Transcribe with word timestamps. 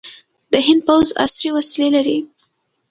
د 0.51 0.53
هند 0.67 0.81
پوځ 0.87 1.07
عصري 1.23 1.49
وسلې 1.57 1.87
لري. 1.95 2.17